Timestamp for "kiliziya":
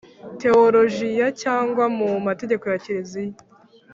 2.83-3.35